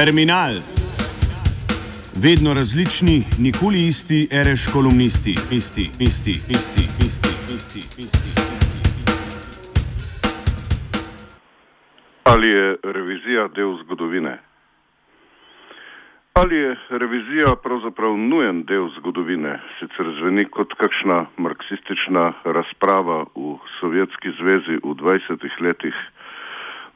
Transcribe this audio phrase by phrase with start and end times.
[0.00, 0.54] Terminal.
[2.24, 8.30] Vedno različni, nikoli isti, reš kolumnisti, isti, isti, isti, isti, isti, isti.
[12.24, 14.38] Ali je revizija del zgodovine?
[16.32, 19.60] Ali je revizija pravzaprav nujen del zgodovine?
[19.78, 25.94] Sicer zveni kot kakšna marksistična razprava v Sovjetski zvezi v 20 letih,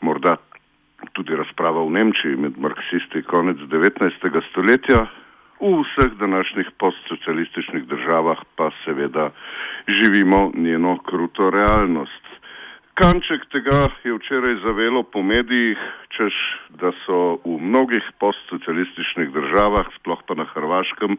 [0.00, 0.36] morda
[1.14, 4.42] tudi razprava v Nemčiji med marksisti konec 19.
[4.50, 5.06] stoletja,
[5.60, 9.30] v vseh današnjih postsocialističnih državah pa seveda
[9.88, 12.24] živimo njeno kruto realnost.
[12.94, 15.78] Kanček tega je včeraj zavelo po medijih,
[16.14, 16.34] češ
[16.78, 21.18] da so v mnogih postsocialističnih državah, sploh pa na Hrvaškem,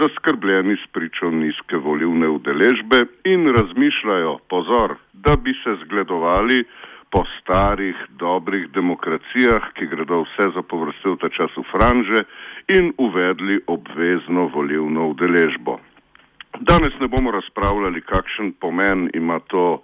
[0.00, 6.64] zaskrbljeni s pričo nizke volivne udeležbe in razmišljajo, pozor, da bi se zgledovali
[7.10, 12.24] po starih, dobrih demokracijah, ki gredo vse za povrstitev ta čas v franže
[12.68, 15.78] in uvedli obvezno volivno udeležbo.
[16.60, 19.82] Danes ne bomo razpravljali, kakšen pomen ima to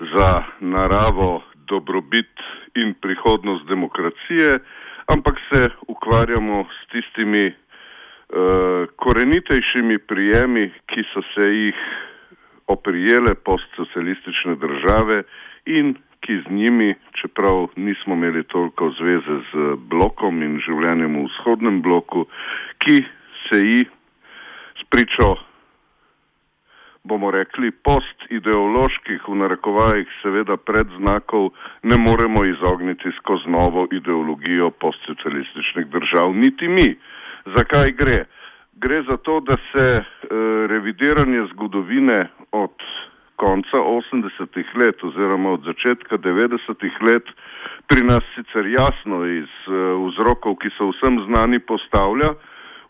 [0.00, 2.32] za naravo, dobrobit
[2.74, 4.58] in prihodnost demokracije,
[5.06, 11.80] ampak se ukvarjamo s tistimi uh, korenitejšimi prijemi, ki so se jih
[12.66, 15.22] oprijele postsocialistične države
[15.66, 15.96] in
[16.28, 22.26] ki z njimi, čeprav nismo imeli toliko zveze z blokom in življenjem v vzhodnem bloku,
[22.84, 23.00] ki
[23.48, 23.84] se ji
[24.84, 25.38] spričo
[27.08, 31.50] bomo rekli, postideoloških, v narekovajih, seveda predznakov,
[31.82, 36.88] ne moremo izogniti skozi novo ideologijo postsocialističnih držav, niti mi.
[37.56, 38.18] Zakaj gre?
[38.76, 40.02] Gre za to, da se e,
[40.70, 42.20] revidiranje zgodovine
[42.52, 42.76] od
[43.38, 47.26] konca 80-ih let oziroma od začetka 90-ih let
[47.88, 49.70] pri nas sicer jasno iz e,
[50.10, 52.34] vzrokov, ki so vsem znani, postavlja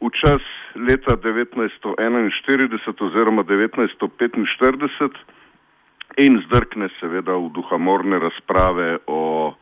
[0.01, 0.43] v čas
[0.75, 5.11] leta 1941 oziroma 1945
[6.19, 9.55] in zdrkne seveda v duhamorne razprave o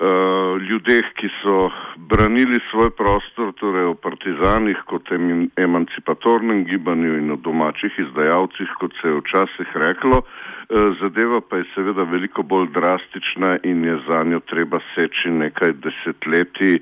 [0.00, 7.30] uh, ljudeh, ki so branili svoj prostor, torej o partizanih kot em emancipatornem gibanju in
[7.34, 10.22] o domačih izdajalcih, kot se je včasih reklo.
[10.22, 15.72] Uh, zadeva pa je seveda veliko bolj drastična in je za njo treba seči nekaj
[15.84, 16.78] desetletij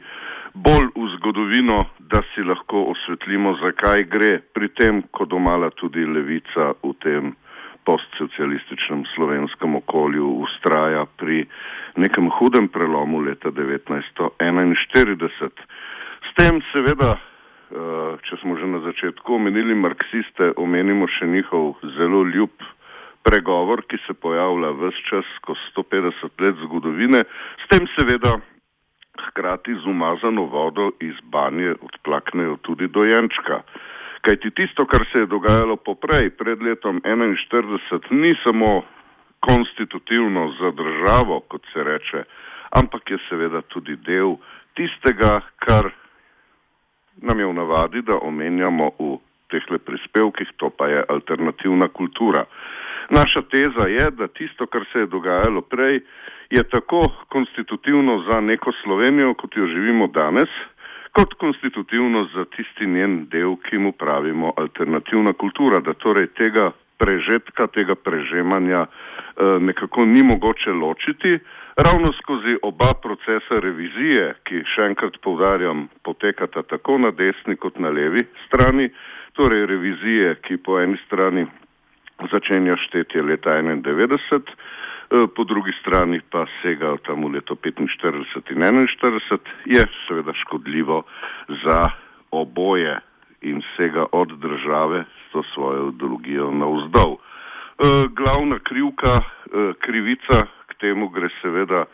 [0.54, 6.72] bolj v zgodovino, da si lahko osvetlimo, zakaj gre pri tem, ko domala tudi levica
[6.82, 7.34] v tem
[7.86, 11.46] postsocialističnem slovenskem okolju ustraja pri
[11.96, 15.50] nekem hudem prelomu leta 1941.
[16.26, 17.18] S tem seveda, eh,
[18.26, 22.50] če smo že na začetku omenili marksiste, omenimo še njihov zelo ljub
[23.22, 27.24] pregovor, ki se pojavlja vse čas skozi 150 let zgodovine,
[27.62, 28.38] s tem seveda
[29.28, 33.62] hkrati z umazano vodo iz banje odplaknejo tudi dojenčka.
[34.26, 38.82] Kajti tisto, kar se je dogajalo poprej, pred letom 1941, ni samo
[39.40, 42.24] konstitutivno za državo, kot se reče,
[42.70, 44.34] ampak je seveda tudi del
[44.74, 45.92] tistega, kar
[47.22, 49.14] nam je v navadi, da omenjamo v
[49.50, 52.44] tehle prispevkih, to pa je alternativna kultura.
[53.10, 56.02] Naša teza je, da tisto, kar se je dogajalo prej,
[56.50, 60.50] je tako konstitutivno za neko Slovenijo, kot jo živimo danes,
[61.16, 67.66] kot konstitutivno za tisti njen del, ki mu pravimo alternativna kultura, da torej tega prežetka,
[67.72, 71.38] tega prežemanja eh, nekako ni mogoče ločiti.
[71.76, 77.88] Ravno skozi oba procesa revizije, ki še enkrat povdarjam, potekata tako na desni kot na
[77.88, 78.90] levi strani,
[79.36, 81.46] torej revizije, ki po eni strani
[82.32, 84.76] začenja štetje leta 91, Eh,
[85.08, 87.88] po drugi strani pa sega tam v leto 45 in
[88.58, 91.02] 41, je seveda škodljivo
[91.64, 91.90] za
[92.30, 93.00] oboje
[93.40, 97.16] in sega od države s to svojo ideologijo navzdol.
[97.16, 97.18] E,
[98.10, 101.84] glavna krivka, e, krivica k temu gre seveda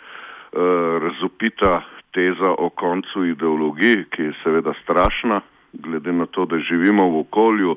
[1.00, 1.82] razupita
[2.12, 5.40] teza o koncu ideologije, ki je seveda strašna,
[5.72, 7.76] glede na to, da živimo v okolju,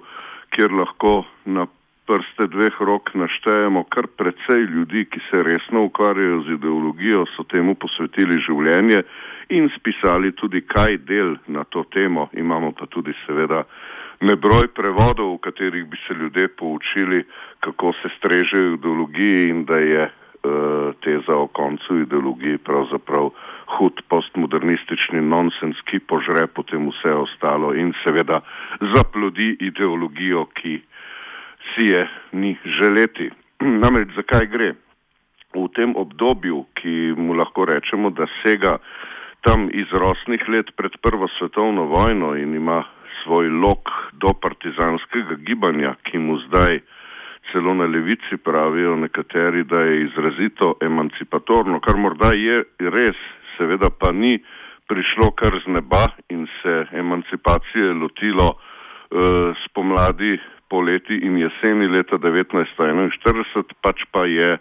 [0.50, 1.68] kjer lahko na
[2.06, 7.76] prste dveh rok naštejemo kar precej ljudi, ki se resno ukvarjajo z ideologijo, so temu
[7.76, 9.02] posvetili življenje
[9.50, 12.30] in spisali tudi kaj del na to temo.
[12.34, 13.64] Imamo pa tudi seveda
[14.22, 17.26] nebroj prevodov, v katerih bi se ljudje poučili,
[17.60, 23.30] kako se strežejo ideologiji in da je uh, teza o koncu ideologiji pravzaprav
[23.78, 28.42] hud postmodernistični nonsens, ki požre potem vse ostalo in seveda
[28.94, 30.80] zaplodi ideologijo, ki
[31.74, 33.30] si je ni želeti.
[33.84, 34.74] Namreč zakaj gre?
[35.56, 38.78] V tem obdobju, ki mu lahko rečemo, da sega
[39.46, 42.84] tam iz rosnih let pred Prvo svetovno vojno in ima
[43.24, 46.82] svoj lok do partizanskega gibanja, ki mu zdaj
[47.52, 53.18] celo na levici pravijo nekateri, da je izrazito emancipatorno, kar morda je res,
[53.58, 54.40] seveda pa ni
[54.88, 60.38] prišlo kar z neba in se emancipacije lotilo uh, spomladi,
[60.70, 64.60] poleti in jeseni leta 1941, pač pa je uh,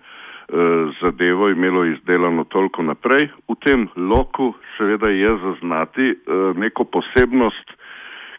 [1.03, 3.29] zadevo imelo izdelano toliko naprej.
[3.49, 7.77] V tem loku seveda je zaznati uh, neko posebnost,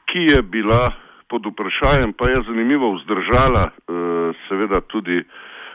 [0.06, 0.94] ki je bila
[1.28, 5.24] pod vprašanjem, pa je zanimivo vzdržala uh, seveda tudi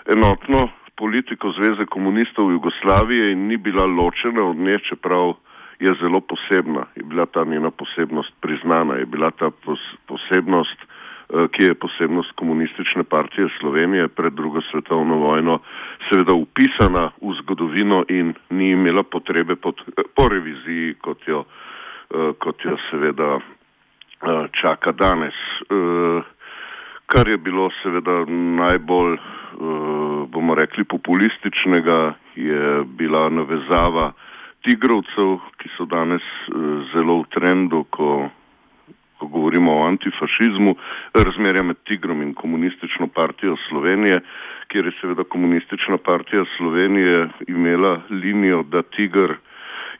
[0.06, 5.34] enotno politiko Zveze komunistov Jugoslavije in ni bila ločena od nje, čeprav
[5.80, 10.78] je zelo posebna, je bila ta njena posebnost priznana, je bila ta pos posebnost,
[11.30, 15.60] ki je posebnost komunistične partije Slovenije pred drugo svetovno vojno,
[16.08, 19.78] seveda upisana v zgodovino in ni imela potrebe pod,
[20.16, 23.38] po reviziji, kot jo, uh, kot jo seveda
[24.52, 25.34] čaka danes.
[27.06, 28.24] Kar je bilo seveda
[28.62, 29.16] najbolj,
[30.28, 34.12] bomo rekli, populističnega, je bila navezava
[34.64, 36.22] tigrovcev, ki so danes
[36.92, 38.28] zelo v trendu, ko,
[39.20, 40.74] ko govorimo o antifašizmu,
[41.14, 44.20] razmerja med tigrom in komunistično partijo Slovenije,
[44.72, 49.34] kjer je seveda komunistična partija Slovenije imela linijo, da tigr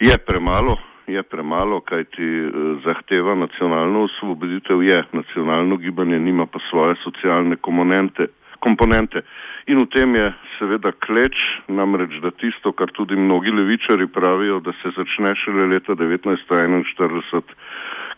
[0.01, 0.77] je premalo,
[1.07, 2.51] je premalo, kajti uh,
[2.85, 8.27] zahteva nacionalno osvoboditev je, nacionalno gibanje nima pa svoje socialne komponente.
[8.61, 9.25] komponente.
[9.67, 10.29] In v tem je
[10.59, 11.37] seveda kleč,
[11.69, 17.43] namreč da tisto, kar tudi mnogi levičari pravijo, da se začne šele leta 1941,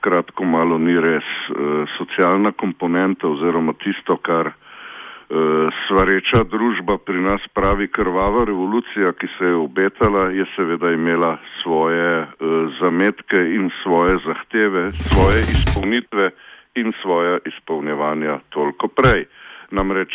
[0.02, 1.24] kratko malo ni res.
[1.24, 4.54] E, socialna komponenta oziroma tisto, kar e,
[5.86, 12.10] svareča družba pri nas pravi krvava revolucija, ki se je obetala, je seveda imela svoje
[12.22, 12.26] e,
[12.80, 16.30] zametke in svoje zahteve, svoje izpolnitve
[16.82, 19.26] in svoje izpolnjevanja toliko prej.
[19.72, 20.12] Namreč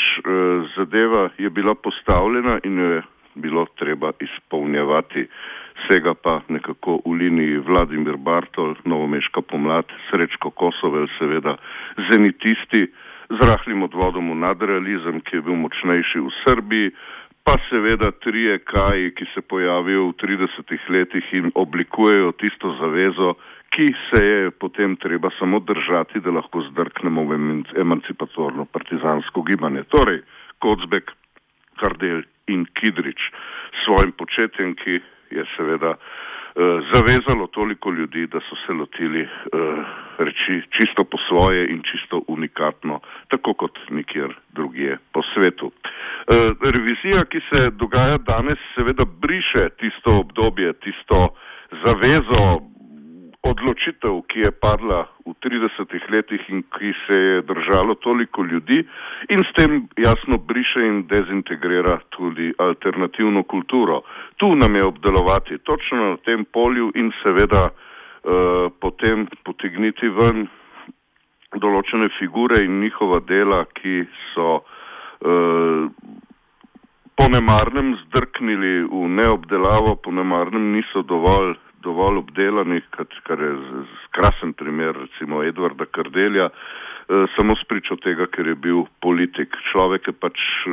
[0.78, 3.02] zadeva je bila postavljena in jo je
[3.36, 5.28] bilo treba izpolnjevati.
[5.78, 11.58] Vsega pa nekako v liniji Vladimir Bartol, Novomeška pomlad, Srečko Kosovel, seveda
[12.12, 12.88] zenitisti,
[13.30, 16.88] z rahlim odvodom v nadrealizem, ki je bil močnejši v Srbiji,
[17.44, 23.36] pa seveda trije kaji, ki se pojavijo v 30 letih in oblikujejo tisto zavezo,
[23.72, 27.40] ki se je potem treba samo držati, da lahko zdrknemo v
[27.76, 29.84] emancipatorno partizansko gibanje.
[29.92, 30.24] Torej,
[30.60, 31.12] Kocbek,
[31.80, 33.20] Kardel in Kidrič
[33.76, 35.00] s svojim početjem, ki
[35.32, 36.00] je seveda uh,
[36.94, 39.30] zavezalo toliko ljudi, da so se lotili uh,
[40.18, 45.66] reči čisto po svoje in čisto unikatno, tako kot nikjer drugje po svetu.
[45.66, 45.74] Uh,
[46.76, 51.28] revizija, ki se dogaja danes, seveda briše tisto obdobje, tisto
[51.86, 52.44] zavezo,
[53.44, 58.80] odločitev, ki je padla v 30 letih in ki se je držalo toliko ljudi
[59.30, 64.02] in s tem jasno briše in dezintegrira tudi alternativno kulturo.
[64.38, 70.48] Tu nam je obdelovati točno na tem polju in seveda uh, potem potegniti ven
[71.56, 74.04] določene figure in njihova dela, ki
[74.34, 75.88] so uh,
[77.18, 82.84] po nemarnem zdrknili v neobdelavo, po nemarnem niso dovolj dovolj obdelanih,
[83.24, 83.54] kar je
[84.12, 89.56] krasen primer recimo Edvarda Kardelja, eh, samo spričo tega, ker je bil politik.
[89.72, 90.72] Človek je pač eh,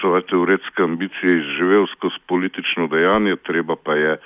[0.00, 4.16] svoje teoretske ambicije izživel skozi politično dejanje, treba pa je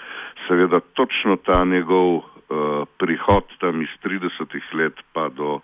[0.49, 2.17] seveda točno ta njegov
[2.53, 5.61] uh, prihod tam iz 30-ih let pa do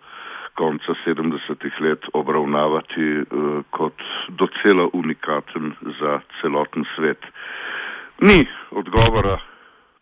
[0.55, 7.23] konca 70-ih let obravnavati uh, kot docela unikaten za celoten svet.
[8.21, 9.38] Ni odgovora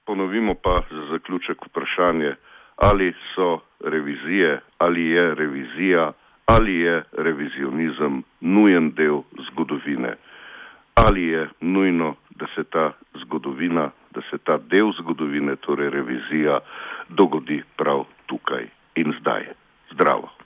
[0.06, 2.34] ponovimo pa za zaključek vprašanje,
[2.76, 6.12] ali so revizije, ali je revizija,
[6.46, 10.14] ali je revizionizem nujen del zgodovine,
[10.94, 16.58] ali je nujno, da se ta zgodovina, da se ta del zgodovine, torej revizija,
[17.08, 19.44] dogodi prav tukaj in zdaj.
[19.92, 20.45] Zdravo.